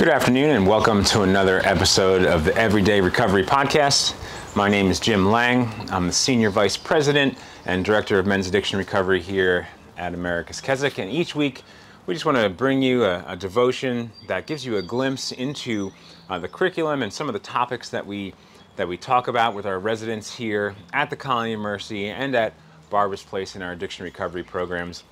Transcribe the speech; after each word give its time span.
Good 0.00 0.08
afternoon, 0.08 0.48
and 0.48 0.66
welcome 0.66 1.04
to 1.04 1.24
another 1.24 1.60
episode 1.62 2.24
of 2.24 2.46
the 2.46 2.56
Everyday 2.56 3.02
Recovery 3.02 3.44
Podcast. 3.44 4.14
My 4.56 4.66
name 4.66 4.86
is 4.86 4.98
Jim 4.98 5.30
Lang. 5.30 5.68
I'm 5.90 6.06
the 6.06 6.12
Senior 6.14 6.48
Vice 6.48 6.78
President 6.78 7.36
and 7.66 7.84
Director 7.84 8.18
of 8.18 8.24
Men's 8.24 8.48
Addiction 8.48 8.78
Recovery 8.78 9.20
here 9.20 9.68
at 9.98 10.14
America's 10.14 10.58
Keswick. 10.58 10.96
And 10.96 11.10
each 11.10 11.34
week, 11.34 11.64
we 12.06 12.14
just 12.14 12.24
want 12.24 12.38
to 12.38 12.48
bring 12.48 12.80
you 12.80 13.04
a, 13.04 13.22
a 13.28 13.36
devotion 13.36 14.10
that 14.26 14.46
gives 14.46 14.64
you 14.64 14.78
a 14.78 14.82
glimpse 14.82 15.32
into 15.32 15.92
uh, 16.30 16.38
the 16.38 16.48
curriculum 16.48 17.02
and 17.02 17.12
some 17.12 17.28
of 17.28 17.34
the 17.34 17.38
topics 17.38 17.90
that 17.90 18.06
we 18.06 18.32
that 18.76 18.88
we 18.88 18.96
talk 18.96 19.28
about 19.28 19.54
with 19.54 19.66
our 19.66 19.78
residents 19.78 20.34
here 20.34 20.74
at 20.94 21.10
the 21.10 21.16
Colony 21.16 21.52
of 21.52 21.60
Mercy 21.60 22.06
and 22.08 22.34
at 22.34 22.54
Barbara's 22.88 23.22
Place 23.22 23.54
in 23.54 23.60
our 23.60 23.72
addiction 23.72 24.04
recovery 24.04 24.44
programs. 24.44 25.04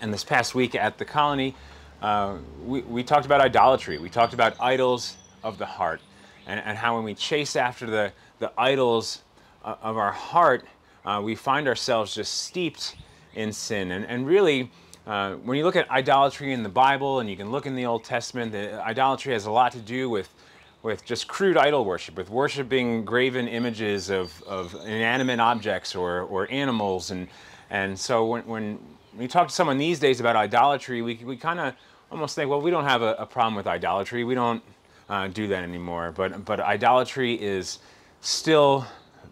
And 0.00 0.12
this 0.12 0.24
past 0.24 0.56
week 0.56 0.74
at 0.74 0.98
the 0.98 1.04
Colony, 1.04 1.54
uh, 2.02 2.36
we, 2.64 2.82
we 2.82 3.02
talked 3.02 3.26
about 3.26 3.40
idolatry. 3.40 3.98
We 3.98 4.08
talked 4.10 4.34
about 4.34 4.54
idols 4.60 5.16
of 5.42 5.58
the 5.58 5.66
heart 5.66 6.00
and, 6.46 6.60
and 6.60 6.78
how 6.78 6.96
when 6.96 7.04
we 7.04 7.14
chase 7.14 7.56
after 7.56 7.86
the, 7.86 8.12
the 8.38 8.52
idols 8.58 9.22
uh, 9.64 9.76
of 9.82 9.96
our 9.96 10.12
heart, 10.12 10.64
uh, 11.04 11.20
we 11.22 11.34
find 11.34 11.68
ourselves 11.68 12.14
just 12.14 12.42
steeped 12.42 12.96
in 13.34 13.52
sin. 13.52 13.92
And, 13.92 14.04
and 14.06 14.26
really, 14.26 14.70
uh, 15.06 15.34
when 15.34 15.56
you 15.56 15.64
look 15.64 15.76
at 15.76 15.90
idolatry 15.90 16.52
in 16.52 16.62
the 16.62 16.68
Bible 16.68 17.20
and 17.20 17.30
you 17.30 17.36
can 17.36 17.50
look 17.50 17.66
in 17.66 17.74
the 17.74 17.86
Old 17.86 18.04
Testament, 18.04 18.52
the 18.52 18.82
idolatry 18.82 19.32
has 19.32 19.46
a 19.46 19.50
lot 19.50 19.72
to 19.72 19.78
do 19.78 20.10
with, 20.10 20.32
with 20.82 21.04
just 21.04 21.28
crude 21.28 21.56
idol 21.56 21.84
worship, 21.84 22.16
with 22.16 22.30
worshiping 22.30 23.04
graven 23.04 23.48
images 23.48 24.10
of, 24.10 24.42
of 24.44 24.74
inanimate 24.84 25.40
objects 25.40 25.94
or, 25.94 26.22
or 26.22 26.50
animals. 26.50 27.10
And, 27.10 27.28
and 27.70 27.98
so 27.98 28.26
when, 28.26 28.46
when 28.46 28.78
you 29.20 29.28
talk 29.28 29.48
to 29.48 29.54
someone 29.54 29.78
these 29.78 29.98
days 29.98 30.20
about 30.20 30.36
idolatry, 30.36 31.02
we, 31.02 31.16
we 31.16 31.36
kind 31.36 31.60
of 31.60 31.74
almost 32.10 32.34
think, 32.34 32.48
well, 32.48 32.60
we 32.60 32.70
don't 32.70 32.84
have 32.84 33.02
a, 33.02 33.14
a 33.14 33.26
problem 33.26 33.54
with 33.54 33.66
idolatry. 33.66 34.24
We 34.24 34.34
don't 34.34 34.62
uh, 35.08 35.28
do 35.28 35.48
that 35.48 35.62
anymore. 35.62 36.12
But, 36.14 36.44
but 36.44 36.60
idolatry 36.60 37.34
is 37.34 37.78
still 38.20 38.86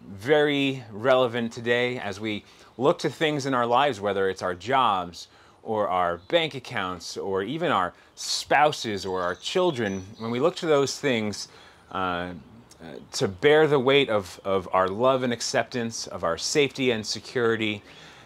very 0.07 0.83
relevant 0.91 1.51
today 1.51 1.99
as 1.99 2.19
we 2.19 2.43
look 2.77 2.99
to 2.99 3.09
things 3.09 3.45
in 3.45 3.53
our 3.53 3.65
lives, 3.65 3.99
whether 3.99 4.29
it's 4.29 4.41
our 4.41 4.55
jobs 4.55 5.27
or 5.63 5.89
our 5.89 6.17
bank 6.29 6.55
accounts 6.55 7.17
or 7.17 7.43
even 7.43 7.71
our 7.71 7.93
spouses 8.15 9.05
or 9.05 9.21
our 9.21 9.35
children. 9.35 10.05
When 10.17 10.31
we 10.31 10.39
look 10.39 10.55
to 10.57 10.65
those 10.65 10.97
things, 10.97 11.49
uh, 11.91 12.31
to 13.13 13.27
bear 13.27 13.67
the 13.67 13.79
weight 13.79 14.09
of, 14.09 14.39
of 14.45 14.69
our 14.71 14.87
love 14.87 15.23
and 15.23 15.33
acceptance, 15.33 16.07
of 16.07 16.23
our 16.23 16.37
safety 16.37 16.91
and 16.91 17.05
security, 17.05 17.81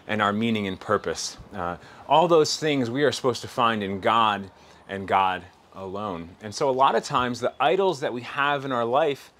and 0.06 0.20
our 0.20 0.32
meaning 0.32 0.66
and 0.66 0.78
purpose. 0.78 1.36
Uh, 1.54 1.76
all 2.08 2.28
those 2.28 2.56
things 2.56 2.90
we 2.90 3.04
are 3.04 3.12
supposed 3.12 3.42
to 3.42 3.48
find 3.48 3.82
in 3.82 4.00
God 4.00 4.50
and 4.88 5.06
God 5.08 5.42
alone. 5.74 6.30
And 6.42 6.54
so, 6.54 6.68
a 6.68 6.72
lot 6.72 6.94
of 6.94 7.04
times, 7.04 7.40
the 7.40 7.52
idols 7.60 8.00
that 8.00 8.12
we 8.12 8.22
have 8.22 8.64
in 8.64 8.72
our 8.72 8.84
life 8.84 9.32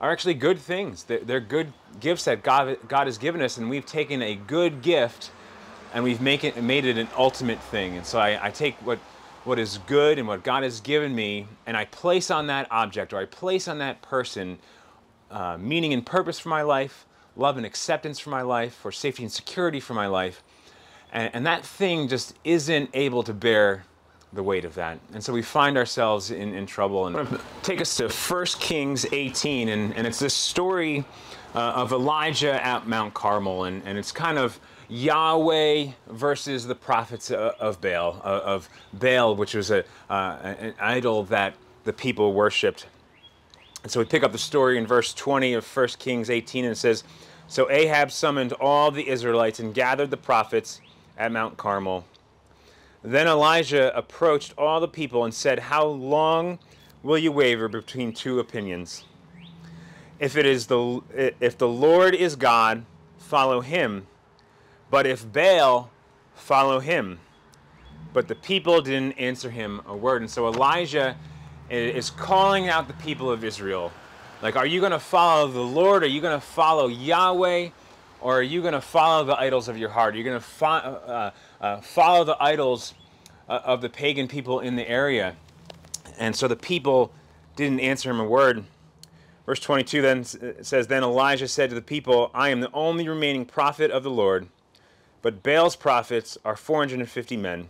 are 0.00 0.10
actually 0.10 0.34
good 0.34 0.58
things. 0.58 1.04
They're, 1.04 1.40
good 1.40 1.72
gifts 2.00 2.24
that 2.24 2.42
God, 2.42 2.76
God 2.88 3.06
has 3.06 3.18
given 3.18 3.40
us, 3.40 3.56
and 3.56 3.70
we've 3.70 3.86
taken 3.86 4.20
a 4.20 4.34
good 4.34 4.82
gift 4.82 5.30
and 5.94 6.02
we've 6.02 6.20
make 6.20 6.42
it, 6.42 6.60
made 6.62 6.86
it 6.86 6.98
an 6.98 7.08
ultimate 7.16 7.60
thing. 7.60 7.96
And 7.96 8.04
so, 8.04 8.18
I, 8.18 8.46
I 8.46 8.50
take 8.50 8.74
what 8.84 8.98
what 9.44 9.58
is 9.58 9.78
good 9.86 10.18
and 10.18 10.28
what 10.28 10.44
God 10.44 10.62
has 10.62 10.80
given 10.80 11.14
me, 11.14 11.46
and 11.66 11.76
I 11.76 11.84
place 11.86 12.30
on 12.30 12.46
that 12.46 12.68
object 12.70 13.12
or 13.12 13.18
I 13.18 13.24
place 13.24 13.66
on 13.66 13.78
that 13.78 14.02
person 14.02 14.58
uh, 15.30 15.56
meaning 15.58 15.92
and 15.92 16.04
purpose 16.04 16.38
for 16.38 16.48
my 16.48 16.62
life, 16.62 17.06
love 17.36 17.56
and 17.56 17.66
acceptance 17.66 18.18
for 18.18 18.30
my 18.30 18.42
life, 18.42 18.74
for 18.74 18.92
safety 18.92 19.22
and 19.22 19.32
security 19.32 19.80
for 19.80 19.94
my 19.94 20.06
life. 20.06 20.42
And, 21.12 21.30
and 21.34 21.46
that 21.46 21.64
thing 21.64 22.08
just 22.08 22.34
isn't 22.44 22.90
able 22.94 23.22
to 23.22 23.34
bear 23.34 23.84
the 24.32 24.42
weight 24.42 24.64
of 24.64 24.74
that. 24.74 24.98
And 25.12 25.22
so 25.22 25.32
we 25.32 25.42
find 25.42 25.76
ourselves 25.76 26.30
in, 26.30 26.54
in 26.54 26.66
trouble. 26.66 27.06
And 27.06 27.40
take 27.62 27.80
us 27.80 27.96
to 27.96 28.08
1 28.08 28.46
Kings 28.58 29.06
18, 29.12 29.68
and, 29.68 29.94
and 29.94 30.06
it's 30.06 30.18
this 30.18 30.34
story 30.34 31.04
uh, 31.54 31.58
of 31.58 31.92
Elijah 31.92 32.64
at 32.64 32.86
Mount 32.86 33.12
Carmel, 33.12 33.64
and, 33.64 33.82
and 33.84 33.98
it's 33.98 34.12
kind 34.12 34.38
of 34.38 34.58
Yahweh 34.88 35.88
versus 36.08 36.66
the 36.66 36.74
prophets 36.74 37.30
uh, 37.30 37.52
of 37.60 37.80
Baal, 37.80 38.20
uh, 38.24 38.40
of 38.44 38.68
Baal, 38.92 39.36
which 39.36 39.54
was 39.54 39.70
a, 39.70 39.84
uh, 40.08 40.54
an 40.58 40.74
idol 40.80 41.24
that 41.24 41.54
the 41.84 41.92
people 41.92 42.32
worshipped. 42.32 42.86
And 43.82 43.90
so 43.90 44.00
we 44.00 44.06
pick 44.06 44.22
up 44.22 44.32
the 44.32 44.38
story 44.38 44.78
in 44.78 44.86
verse 44.86 45.12
20 45.12 45.54
of 45.54 45.76
1 45.76 45.88
Kings 45.98 46.30
18, 46.30 46.64
and 46.64 46.72
it 46.72 46.76
says, 46.76 47.04
So 47.48 47.70
Ahab 47.70 48.12
summoned 48.12 48.52
all 48.54 48.90
the 48.90 49.08
Israelites 49.08 49.58
and 49.58 49.74
gathered 49.74 50.10
the 50.10 50.16
prophets 50.16 50.80
at 51.18 51.32
Mount 51.32 51.56
Carmel. 51.56 52.04
Then 53.02 53.26
Elijah 53.26 53.96
approached 53.96 54.54
all 54.56 54.78
the 54.78 54.88
people 54.88 55.24
and 55.24 55.34
said, 55.34 55.58
How 55.58 55.84
long 55.84 56.60
will 57.02 57.18
you 57.18 57.32
waver 57.32 57.66
between 57.68 58.12
two 58.12 58.38
opinions? 58.38 59.04
If 60.20 60.36
it 60.36 60.46
is 60.46 60.68
the 60.68 61.00
if 61.40 61.58
the 61.58 61.66
Lord 61.66 62.14
is 62.14 62.36
God, 62.36 62.84
follow 63.18 63.60
him. 63.60 64.06
But 64.88 65.04
if 65.04 65.30
Baal, 65.32 65.90
follow 66.34 66.78
him. 66.78 67.18
But 68.12 68.28
the 68.28 68.36
people 68.36 68.80
didn't 68.82 69.12
answer 69.14 69.50
him 69.50 69.80
a 69.84 69.96
word. 69.96 70.22
And 70.22 70.30
so 70.30 70.46
Elijah 70.46 71.16
is 71.72 72.10
calling 72.10 72.68
out 72.68 72.86
the 72.86 72.94
people 72.94 73.30
of 73.30 73.44
Israel. 73.44 73.92
Like, 74.42 74.56
are 74.56 74.66
you 74.66 74.80
going 74.80 74.92
to 74.92 74.98
follow 74.98 75.48
the 75.48 75.60
Lord? 75.60 76.02
Are 76.02 76.08
you 76.08 76.20
going 76.20 76.38
to 76.38 76.44
follow 76.44 76.88
Yahweh? 76.88 77.70
Or 78.20 78.38
are 78.38 78.42
you 78.42 78.60
going 78.60 78.74
to 78.74 78.80
follow 78.80 79.24
the 79.24 79.38
idols 79.38 79.68
of 79.68 79.78
your 79.78 79.88
heart? 79.88 80.14
Are 80.14 80.18
you 80.18 80.24
going 80.24 80.38
to 80.38 80.44
fo- 80.44 80.66
uh, 80.66 81.30
uh, 81.60 81.80
follow 81.80 82.24
the 82.24 82.36
idols 82.40 82.94
uh, 83.48 83.60
of 83.64 83.80
the 83.80 83.88
pagan 83.88 84.28
people 84.28 84.60
in 84.60 84.76
the 84.76 84.88
area? 84.88 85.36
And 86.18 86.36
so 86.36 86.46
the 86.46 86.56
people 86.56 87.12
didn't 87.56 87.80
answer 87.80 88.10
him 88.10 88.20
a 88.20 88.24
word. 88.24 88.64
Verse 89.46 89.60
22 89.60 90.02
then 90.02 90.24
says, 90.24 90.86
Then 90.86 91.02
Elijah 91.02 91.48
said 91.48 91.70
to 91.70 91.74
the 91.74 91.82
people, 91.82 92.30
I 92.34 92.50
am 92.50 92.60
the 92.60 92.70
only 92.72 93.08
remaining 93.08 93.44
prophet 93.44 93.90
of 93.90 94.02
the 94.02 94.10
Lord, 94.10 94.48
but 95.20 95.42
Baal's 95.42 95.74
prophets 95.74 96.38
are 96.44 96.54
450 96.54 97.36
men. 97.36 97.68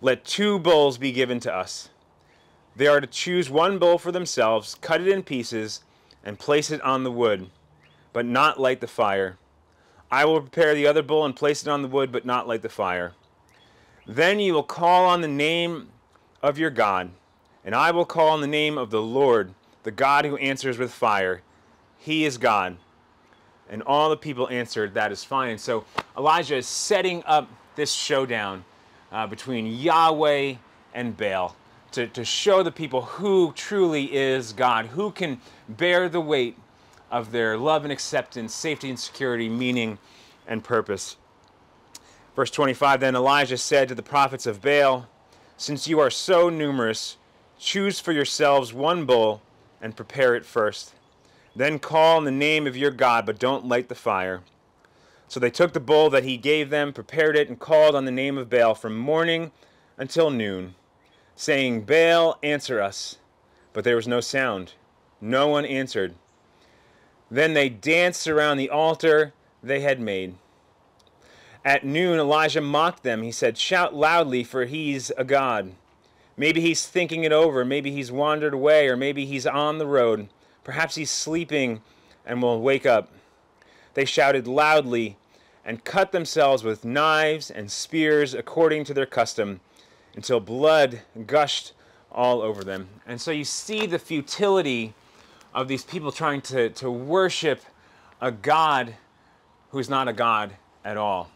Let 0.00 0.24
two 0.24 0.58
bulls 0.58 0.98
be 0.98 1.12
given 1.12 1.40
to 1.40 1.54
us. 1.54 1.88
They 2.76 2.86
are 2.86 3.00
to 3.00 3.06
choose 3.06 3.50
one 3.50 3.78
bull 3.78 3.98
for 3.98 4.12
themselves, 4.12 4.76
cut 4.80 5.00
it 5.00 5.08
in 5.08 5.22
pieces, 5.22 5.82
and 6.24 6.38
place 6.38 6.70
it 6.70 6.80
on 6.82 7.04
the 7.04 7.12
wood 7.12 7.50
but 8.14 8.24
not 8.24 8.58
light 8.58 8.80
the 8.80 8.86
fire. 8.86 9.36
I 10.10 10.24
will 10.24 10.40
prepare 10.40 10.74
the 10.74 10.86
other 10.86 11.02
bull 11.02 11.26
and 11.26 11.36
place 11.36 11.60
it 11.60 11.68
on 11.68 11.82
the 11.82 11.88
wood, 11.88 12.10
but 12.10 12.24
not 12.24 12.48
light 12.48 12.62
the 12.62 12.70
fire. 12.70 13.12
Then 14.06 14.40
you 14.40 14.54
will 14.54 14.62
call 14.62 15.04
on 15.06 15.20
the 15.20 15.28
name 15.28 15.88
of 16.40 16.56
your 16.56 16.70
God, 16.70 17.10
and 17.64 17.74
I 17.74 17.90
will 17.90 18.04
call 18.06 18.30
on 18.30 18.40
the 18.40 18.46
name 18.46 18.78
of 18.78 18.90
the 18.90 19.02
Lord, 19.02 19.52
the 19.82 19.90
God 19.90 20.24
who 20.24 20.36
answers 20.36 20.78
with 20.78 20.92
fire. 20.92 21.42
He 21.98 22.24
is 22.24 22.38
God. 22.38 22.76
And 23.68 23.82
all 23.82 24.08
the 24.08 24.16
people 24.16 24.48
answered, 24.48 24.94
That 24.94 25.10
is 25.10 25.24
fine. 25.24 25.50
And 25.50 25.60
so 25.60 25.84
Elijah 26.16 26.56
is 26.56 26.66
setting 26.66 27.24
up 27.24 27.50
this 27.74 27.92
showdown 27.92 28.64
uh, 29.10 29.26
between 29.26 29.66
Yahweh 29.66 30.56
and 30.94 31.16
Baal 31.16 31.56
to, 31.94 32.08
to 32.08 32.24
show 32.24 32.62
the 32.62 32.72
people 32.72 33.02
who 33.02 33.52
truly 33.52 34.14
is 34.14 34.52
God, 34.52 34.86
who 34.86 35.10
can 35.10 35.40
bear 35.68 36.08
the 36.08 36.20
weight 36.20 36.56
of 37.10 37.32
their 37.32 37.56
love 37.56 37.84
and 37.84 37.92
acceptance, 37.92 38.52
safety 38.52 38.90
and 38.90 38.98
security, 38.98 39.48
meaning 39.48 39.98
and 40.46 40.62
purpose. 40.64 41.16
Verse 42.34 42.50
25 42.50 43.00
Then 43.00 43.14
Elijah 43.14 43.56
said 43.56 43.88
to 43.88 43.94
the 43.94 44.02
prophets 44.02 44.46
of 44.46 44.60
Baal, 44.60 45.06
Since 45.56 45.86
you 45.86 46.00
are 46.00 46.10
so 46.10 46.48
numerous, 46.48 47.16
choose 47.58 48.00
for 48.00 48.12
yourselves 48.12 48.72
one 48.72 49.06
bull 49.06 49.40
and 49.80 49.96
prepare 49.96 50.34
it 50.34 50.44
first. 50.44 50.94
Then 51.54 51.78
call 51.78 52.16
on 52.16 52.24
the 52.24 52.32
name 52.32 52.66
of 52.66 52.76
your 52.76 52.90
God, 52.90 53.24
but 53.24 53.38
don't 53.38 53.68
light 53.68 53.88
the 53.88 53.94
fire. 53.94 54.42
So 55.28 55.38
they 55.38 55.50
took 55.50 55.72
the 55.72 55.80
bull 55.80 56.10
that 56.10 56.24
he 56.24 56.36
gave 56.36 56.70
them, 56.70 56.92
prepared 56.92 57.36
it, 57.36 57.48
and 57.48 57.58
called 57.58 57.94
on 57.94 58.04
the 58.04 58.10
name 58.10 58.36
of 58.36 58.50
Baal 58.50 58.74
from 58.74 58.96
morning 58.96 59.52
until 59.96 60.30
noon, 60.30 60.74
saying, 61.36 61.82
Baal, 61.82 62.38
answer 62.42 62.80
us. 62.80 63.18
But 63.72 63.84
there 63.84 63.96
was 63.96 64.08
no 64.08 64.20
sound. 64.20 64.74
No 65.20 65.48
one 65.48 65.64
answered. 65.64 66.14
Then 67.30 67.54
they 67.54 67.68
danced 67.68 68.28
around 68.28 68.56
the 68.56 68.70
altar 68.70 69.32
they 69.62 69.80
had 69.80 70.00
made. 70.00 70.36
At 71.64 71.84
noon, 71.84 72.18
Elijah 72.18 72.60
mocked 72.60 73.02
them. 73.02 73.22
He 73.22 73.32
said, 73.32 73.56
Shout 73.56 73.94
loudly, 73.94 74.44
for 74.44 74.66
he's 74.66 75.10
a 75.16 75.24
god. 75.24 75.72
Maybe 76.36 76.60
he's 76.60 76.86
thinking 76.86 77.24
it 77.24 77.32
over. 77.32 77.64
Maybe 77.64 77.90
he's 77.90 78.12
wandered 78.12 78.54
away, 78.54 78.88
or 78.88 78.96
maybe 78.96 79.24
he's 79.24 79.46
on 79.46 79.78
the 79.78 79.86
road. 79.86 80.28
Perhaps 80.62 80.96
he's 80.96 81.10
sleeping 81.10 81.80
and 82.26 82.42
will 82.42 82.60
wake 82.60 82.84
up. 82.84 83.10
They 83.94 84.04
shouted 84.04 84.46
loudly 84.46 85.16
and 85.64 85.84
cut 85.84 86.12
themselves 86.12 86.62
with 86.62 86.84
knives 86.84 87.50
and 87.50 87.70
spears 87.70 88.34
according 88.34 88.84
to 88.84 88.94
their 88.94 89.06
custom 89.06 89.60
until 90.16 90.40
blood 90.40 91.00
gushed 91.26 91.72
all 92.10 92.40
over 92.42 92.62
them. 92.62 92.88
And 93.06 93.20
so 93.20 93.30
you 93.30 93.44
see 93.44 93.86
the 93.86 93.98
futility 93.98 94.94
of 95.52 95.68
these 95.68 95.84
people 95.84 96.12
trying 96.12 96.40
to, 96.42 96.70
to 96.70 96.90
worship 96.90 97.60
a 98.20 98.30
God 98.30 98.94
who's 99.70 99.88
not 99.88 100.08
a 100.08 100.12
God 100.12 100.52
at 100.84 100.96
all. 100.96 101.30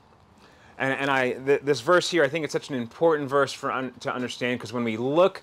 And, 0.78 0.92
and 0.94 1.10
I, 1.10 1.32
th- 1.32 1.62
this 1.62 1.80
verse 1.80 2.10
here, 2.10 2.22
I 2.22 2.28
think 2.28 2.44
it's 2.44 2.52
such 2.52 2.70
an 2.70 2.76
important 2.76 3.28
verse 3.28 3.52
for 3.52 3.72
un- 3.72 3.92
to 4.00 4.14
understand 4.14 4.60
because 4.60 4.72
when 4.72 4.84
we 4.84 4.96
look 4.96 5.42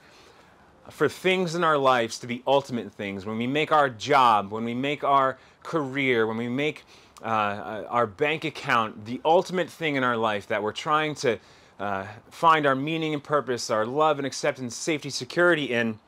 for 0.89 1.09
things 1.09 1.55
in 1.55 1.63
our 1.63 1.77
lives 1.77 2.19
to 2.19 2.27
be 2.27 2.41
ultimate 2.47 2.91
things, 2.93 3.25
when 3.25 3.37
we 3.37 3.47
make 3.47 3.71
our 3.71 3.89
job, 3.89 4.51
when 4.51 4.63
we 4.63 4.73
make 4.73 5.03
our 5.03 5.37
career, 5.63 6.25
when 6.25 6.37
we 6.37 6.47
make 6.47 6.85
uh, 7.21 7.83
our 7.89 8.07
bank 8.07 8.45
account 8.45 9.05
the 9.05 9.19
ultimate 9.25 9.69
thing 9.69 9.95
in 9.95 10.03
our 10.03 10.15
life 10.15 10.47
that 10.47 10.61
we're 10.61 10.71
trying 10.71 11.15
to 11.15 11.37
uh, 11.79 12.05
find 12.29 12.65
our 12.65 12.75
meaning 12.75 13.13
and 13.13 13.23
purpose, 13.23 13.69
our 13.69 13.85
love 13.85 14.17
and 14.17 14.25
acceptance, 14.25 14.75
safety, 14.75 15.09
security 15.09 15.73
in, 15.73 15.99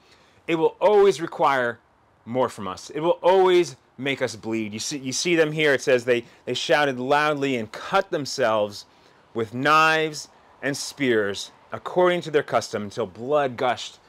it 0.47 0.55
will 0.55 0.75
always 0.79 1.21
require 1.21 1.79
more 2.25 2.49
from 2.49 2.67
us. 2.67 2.89
It 2.89 3.01
will 3.01 3.19
always 3.21 3.75
make 3.97 4.21
us 4.21 4.35
bleed. 4.35 4.73
You 4.73 4.79
see, 4.79 4.97
you 4.97 5.11
see 5.11 5.35
them 5.35 5.51
here. 5.51 5.73
It 5.73 5.81
says 5.81 6.05
they, 6.05 6.25
they 6.45 6.53
shouted 6.53 6.99
loudly 6.99 7.55
and 7.55 7.71
cut 7.71 8.11
themselves 8.11 8.85
with 9.33 9.53
knives 9.53 10.29
and 10.61 10.75
spears 10.75 11.51
according 11.71 12.21
to 12.21 12.31
their 12.31 12.43
custom 12.43 12.83
until 12.83 13.05
blood 13.05 13.57
gushed 13.57 13.99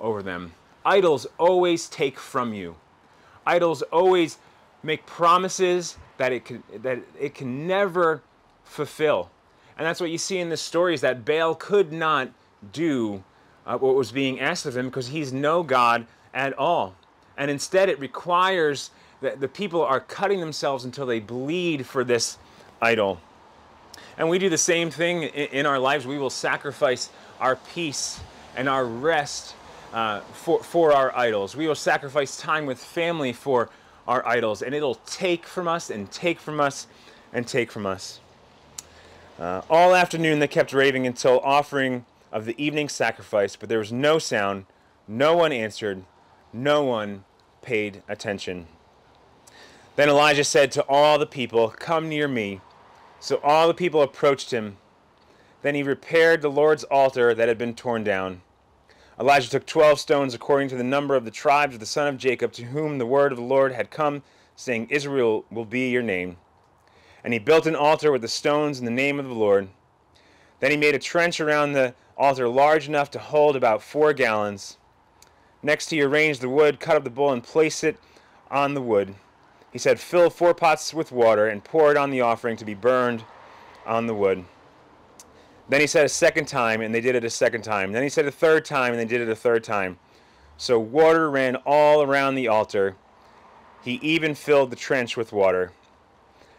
over 0.00 0.22
them. 0.22 0.52
Idols 0.84 1.26
always 1.38 1.88
take 1.88 2.18
from 2.18 2.54
you. 2.54 2.76
Idols 3.46 3.82
always 3.82 4.38
make 4.82 5.04
promises 5.06 5.96
that 6.18 6.32
it 6.32 6.44
can, 6.44 6.62
that 6.82 7.00
it 7.18 7.34
can 7.34 7.66
never 7.66 8.22
fulfill. 8.64 9.30
And 9.78 9.86
that's 9.86 10.00
what 10.00 10.10
you 10.10 10.18
see 10.18 10.38
in 10.38 10.48
this 10.48 10.60
story 10.60 10.92
is 10.92 11.00
that 11.02 11.24
Baal 11.24 11.54
could 11.54 11.92
not 11.92 12.30
do 12.72 13.22
uh, 13.64 13.78
what 13.78 13.94
was 13.94 14.10
being 14.10 14.40
asked 14.40 14.66
of 14.66 14.76
him 14.76 14.86
because 14.86 15.08
he's 15.08 15.32
no 15.32 15.62
God 15.62 16.06
at 16.34 16.52
all. 16.58 16.96
And 17.36 17.50
instead, 17.50 17.88
it 17.88 18.00
requires 18.00 18.90
that 19.20 19.40
the 19.40 19.46
people 19.46 19.82
are 19.82 20.00
cutting 20.00 20.40
themselves 20.40 20.84
until 20.84 21.06
they 21.06 21.20
bleed 21.20 21.86
for 21.86 22.02
this 22.02 22.38
idol. 22.82 23.20
And 24.16 24.28
we 24.28 24.40
do 24.40 24.48
the 24.48 24.58
same 24.58 24.90
thing 24.90 25.22
in, 25.22 25.64
our 25.64 25.78
lives. 25.78 26.06
We 26.06 26.18
will 26.18 26.30
sacrifice 26.30 27.10
our 27.38 27.54
peace 27.54 28.20
and 28.56 28.68
our 28.68 28.84
rest 28.84 29.54
uh, 29.92 30.20
for, 30.32 30.62
for 30.62 30.92
our 30.92 31.16
idols. 31.16 31.56
We 31.56 31.68
will 31.68 31.76
sacrifice 31.76 32.36
time 32.36 32.66
with 32.66 32.82
family 32.82 33.32
for 33.32 33.70
our 34.08 34.26
idols, 34.26 34.62
and 34.62 34.74
it'll 34.74 34.96
take 35.06 35.46
from 35.46 35.68
us 35.68 35.90
and 35.90 36.10
take 36.10 36.40
from 36.40 36.58
us 36.58 36.88
and 37.32 37.46
take 37.46 37.70
from 37.70 37.86
us. 37.86 38.20
Uh, 39.38 39.62
all 39.70 39.94
afternoon 39.94 40.40
they 40.40 40.48
kept 40.48 40.72
raving 40.72 41.06
until 41.06 41.38
offering 41.40 42.04
of 42.32 42.44
the 42.44 42.60
evening 42.62 42.88
sacrifice, 42.88 43.54
but 43.54 43.68
there 43.68 43.78
was 43.78 43.92
no 43.92 44.18
sound, 44.18 44.66
no 45.06 45.36
one 45.36 45.52
answered, 45.52 46.04
no 46.52 46.82
one 46.82 47.24
paid 47.62 48.02
attention. 48.08 48.66
Then 49.94 50.08
Elijah 50.08 50.44
said 50.44 50.72
to 50.72 50.84
all 50.88 51.18
the 51.18 51.26
people, 51.26 51.68
Come 51.70 52.08
near 52.08 52.28
me. 52.28 52.60
So 53.20 53.40
all 53.42 53.66
the 53.66 53.74
people 53.74 54.02
approached 54.02 54.52
him. 54.52 54.76
Then 55.62 55.74
he 55.74 55.82
repaired 55.82 56.40
the 56.40 56.50
Lord's 56.50 56.84
altar 56.84 57.34
that 57.34 57.48
had 57.48 57.58
been 57.58 57.74
torn 57.74 58.04
down. 58.04 58.42
Elijah 59.18 59.50
took 59.50 59.66
twelve 59.66 59.98
stones 59.98 60.34
according 60.34 60.68
to 60.68 60.76
the 60.76 60.84
number 60.84 61.16
of 61.16 61.24
the 61.24 61.32
tribes 61.32 61.74
of 61.74 61.80
the 61.80 61.86
son 61.86 62.06
of 62.06 62.16
Jacob, 62.16 62.52
to 62.52 62.66
whom 62.66 62.98
the 62.98 63.06
word 63.06 63.32
of 63.32 63.38
the 63.38 63.44
Lord 63.44 63.72
had 63.72 63.90
come, 63.90 64.22
saying, 64.54 64.86
Israel 64.90 65.44
will 65.50 65.64
be 65.64 65.90
your 65.90 66.02
name. 66.02 66.36
And 67.24 67.32
he 67.32 67.38
built 67.38 67.66
an 67.66 67.76
altar 67.76 68.12
with 68.12 68.22
the 68.22 68.28
stones 68.28 68.78
in 68.78 68.84
the 68.84 68.90
name 68.90 69.18
of 69.18 69.26
the 69.26 69.34
Lord. 69.34 69.68
Then 70.60 70.70
he 70.70 70.76
made 70.76 70.94
a 70.94 70.98
trench 70.98 71.40
around 71.40 71.72
the 71.72 71.94
altar 72.16 72.48
large 72.48 72.88
enough 72.88 73.10
to 73.12 73.18
hold 73.18 73.56
about 73.56 73.82
four 73.82 74.12
gallons. 74.12 74.76
Next, 75.62 75.90
he 75.90 76.02
arranged 76.02 76.40
the 76.40 76.48
wood, 76.48 76.80
cut 76.80 76.96
up 76.96 77.04
the 77.04 77.10
bull, 77.10 77.32
and 77.32 77.42
placed 77.42 77.82
it 77.84 77.96
on 78.50 78.74
the 78.74 78.82
wood. 78.82 79.14
He 79.72 79.78
said, 79.78 80.00
Fill 80.00 80.30
four 80.30 80.54
pots 80.54 80.94
with 80.94 81.12
water 81.12 81.48
and 81.48 81.62
pour 81.62 81.90
it 81.90 81.96
on 81.96 82.10
the 82.10 82.20
offering 82.20 82.56
to 82.56 82.64
be 82.64 82.74
burned 82.74 83.24
on 83.84 84.06
the 84.06 84.14
wood. 84.14 84.44
Then 85.68 85.80
he 85.80 85.86
said 85.86 86.06
a 86.06 86.08
second 86.08 86.46
time, 86.46 86.80
and 86.80 86.94
they 86.94 87.00
did 87.00 87.14
it 87.14 87.24
a 87.24 87.30
second 87.30 87.62
time. 87.62 87.92
Then 87.92 88.02
he 88.02 88.08
said 88.08 88.26
a 88.26 88.30
third 88.30 88.64
time, 88.64 88.92
and 88.92 89.00
they 89.00 89.04
did 89.04 89.20
it 89.20 89.28
a 89.28 89.36
third 89.36 89.62
time. 89.62 89.98
So 90.56 90.78
water 90.78 91.30
ran 91.30 91.56
all 91.66 92.02
around 92.02 92.34
the 92.34 92.48
altar. 92.48 92.96
He 93.82 93.94
even 94.02 94.34
filled 94.34 94.70
the 94.70 94.76
trench 94.76 95.16
with 95.16 95.32
water. 95.32 95.72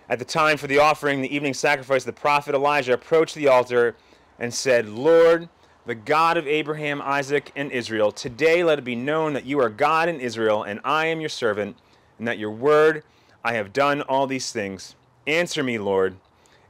At 0.09 0.17
the 0.17 0.25
time 0.25 0.57
for 0.57 0.65
the 0.65 0.79
offering, 0.79 1.21
the 1.21 1.33
evening 1.33 1.53
sacrifice, 1.53 2.03
the 2.03 2.11
prophet 2.11 2.55
Elijah 2.55 2.93
approached 2.93 3.35
the 3.35 3.47
altar 3.47 3.95
and 4.39 4.51
said, 4.51 4.89
Lord, 4.89 5.49
the 5.85 5.93
God 5.93 6.35
of 6.35 6.47
Abraham, 6.47 6.99
Isaac, 6.99 7.51
and 7.55 7.71
Israel, 7.71 8.11
today 8.11 8.63
let 8.63 8.79
it 8.79 8.83
be 8.83 8.95
known 8.95 9.33
that 9.33 9.45
you 9.45 9.59
are 9.59 9.69
God 9.69 10.09
in 10.09 10.19
Israel, 10.19 10.63
and 10.63 10.79
I 10.83 11.05
am 11.05 11.19
your 11.19 11.29
servant, 11.29 11.77
and 12.17 12.27
that 12.27 12.39
your 12.39 12.49
word 12.49 13.03
I 13.43 13.53
have 13.53 13.71
done 13.71 14.01
all 14.01 14.25
these 14.25 14.51
things. 14.51 14.95
Answer 15.27 15.63
me, 15.63 15.77
Lord. 15.77 16.17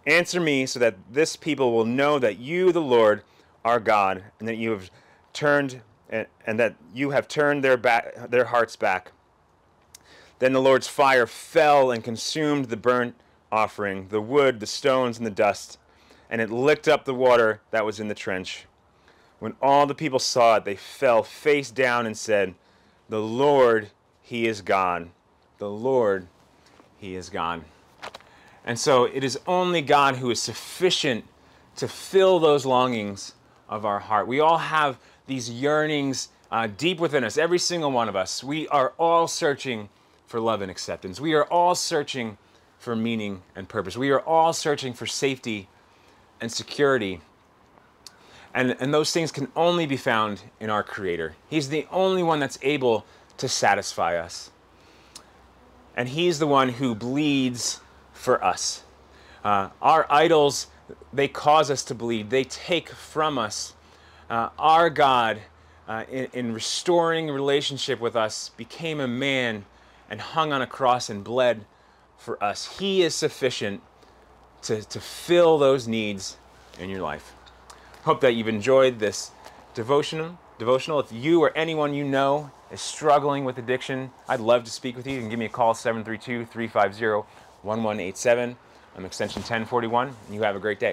Answer 0.05 0.41
me 0.41 0.65
so 0.65 0.77
that 0.79 0.97
this 1.09 1.37
people 1.37 1.71
will 1.71 1.85
know 1.85 2.19
that 2.19 2.39
you, 2.39 2.73
the 2.73 2.81
Lord, 2.81 3.23
are 3.63 3.79
God, 3.79 4.21
and 4.39 4.49
that 4.49 4.57
you 4.57 4.71
have 4.71 4.91
turned 5.31 5.81
and, 6.09 6.59
that 6.59 6.75
you 6.93 7.11
have 7.11 7.27
turned 7.27 7.63
their 7.63 7.77
back, 7.77 8.29
their 8.31 8.45
hearts 8.45 8.75
back. 8.75 9.11
Then 10.39 10.53
the 10.53 10.61
Lord's 10.61 10.87
fire 10.87 11.27
fell 11.27 11.91
and 11.91 12.03
consumed 12.03 12.65
the 12.65 12.77
burnt 12.77 13.15
offering, 13.51 14.07
the 14.09 14.21
wood, 14.21 14.59
the 14.59 14.65
stones, 14.65 15.17
and 15.17 15.25
the 15.25 15.31
dust, 15.31 15.77
and 16.29 16.41
it 16.41 16.49
licked 16.49 16.87
up 16.87 17.05
the 17.05 17.13
water 17.13 17.61
that 17.71 17.85
was 17.85 17.99
in 17.99 18.07
the 18.07 18.15
trench. 18.15 18.65
When 19.39 19.55
all 19.61 19.85
the 19.85 19.95
people 19.95 20.19
saw 20.19 20.57
it, 20.57 20.65
they 20.65 20.75
fell 20.75 21.23
face 21.23 21.71
down 21.71 22.05
and 22.05 22.17
said, 22.17 22.53
The 23.07 23.21
Lord, 23.21 23.89
He 24.21 24.47
is 24.47 24.61
God. 24.61 25.09
The 25.57 25.69
Lord, 25.69 26.27
He 26.97 27.15
is 27.15 27.29
God. 27.29 27.63
And 28.65 28.77
so 28.77 29.05
it 29.05 29.23
is 29.23 29.39
only 29.47 29.81
God 29.81 30.17
who 30.17 30.29
is 30.29 30.41
sufficient 30.41 31.25
to 31.77 31.87
fill 31.87 32.39
those 32.39 32.65
longings 32.65 33.33
of 33.69 33.85
our 33.85 33.99
heart. 33.99 34.27
We 34.27 34.39
all 34.39 34.57
have 34.57 34.97
these 35.27 35.49
yearnings 35.49 36.29
uh, 36.51 36.67
deep 36.67 36.99
within 36.99 37.23
us, 37.23 37.37
every 37.37 37.59
single 37.59 37.91
one 37.91 38.09
of 38.09 38.15
us. 38.15 38.43
We 38.43 38.67
are 38.67 38.93
all 38.97 39.27
searching 39.27 39.89
for 40.25 40.39
love 40.39 40.61
and 40.61 40.69
acceptance. 40.69 41.19
We 41.19 41.33
are 41.33 41.45
all 41.45 41.75
searching 41.75 42.37
for 42.79 42.95
meaning 42.95 43.43
and 43.55 43.67
purpose. 43.69 43.97
We 43.97 44.09
are 44.09 44.21
all 44.21 44.53
searching 44.53 44.93
for 44.93 45.05
safety 45.05 45.67
and 46.41 46.51
security. 46.51 47.21
And, 48.53 48.75
and 48.79 48.93
those 48.93 49.11
things 49.11 49.31
can 49.31 49.49
only 49.55 49.85
be 49.85 49.97
found 49.97 50.41
in 50.59 50.69
our 50.69 50.81
Creator. 50.81 51.35
He's 51.49 51.69
the 51.69 51.85
only 51.91 52.23
one 52.23 52.39
that's 52.39 52.57
able 52.61 53.05
to 53.37 53.47
satisfy 53.47 54.17
us. 54.17 54.49
And 55.95 56.09
He's 56.09 56.39
the 56.39 56.47
one 56.47 56.69
who 56.69 56.95
bleeds 56.95 57.81
for 58.13 58.43
us. 58.43 58.83
Uh, 59.43 59.69
our 59.81 60.07
idols, 60.09 60.67
they 61.13 61.27
cause 61.27 61.69
us 61.69 61.83
to 61.85 61.95
bleed, 61.95 62.29
they 62.29 62.45
take 62.45 62.89
from 62.89 63.37
us. 63.37 63.73
Uh, 64.29 64.49
our 64.57 64.89
God, 64.89 65.39
uh, 65.87 66.05
in, 66.09 66.27
in 66.33 66.53
restoring 66.53 67.29
relationship 67.29 67.99
with 67.99 68.15
us, 68.15 68.49
became 68.57 68.99
a 68.99 69.07
man 69.07 69.65
and 70.09 70.21
hung 70.21 70.53
on 70.53 70.61
a 70.61 70.67
cross 70.67 71.09
and 71.09 71.23
bled 71.23 71.65
for 72.19 72.41
us. 72.43 72.77
He 72.77 73.01
is 73.01 73.15
sufficient 73.15 73.81
to, 74.63 74.83
to 74.83 74.99
fill 74.99 75.57
those 75.57 75.87
needs 75.87 76.37
in 76.77 76.89
your 76.89 77.01
life. 77.01 77.33
Hope 78.03 78.21
that 78.21 78.33
you've 78.33 78.47
enjoyed 78.47 78.99
this 78.99 79.31
devotional. 79.73 80.37
Devotional. 80.57 80.99
If 80.99 81.11
you 81.11 81.41
or 81.41 81.55
anyone 81.55 81.93
you 81.93 82.03
know 82.03 82.51
is 82.71 82.81
struggling 82.81 83.45
with 83.45 83.57
addiction, 83.57 84.11
I'd 84.27 84.41
love 84.41 84.63
to 84.65 84.71
speak 84.71 84.95
with 84.95 85.07
you. 85.07 85.13
You 85.13 85.19
can 85.21 85.29
give 85.29 85.39
me 85.39 85.45
a 85.45 85.49
call 85.49 85.73
732 85.73 86.45
350 86.45 87.27
1187. 87.61 88.57
I'm 88.97 89.05
extension 89.05 89.41
1041, 89.41 90.07
and 90.07 90.35
you 90.35 90.41
have 90.43 90.55
a 90.55 90.59
great 90.59 90.79
day. 90.79 90.87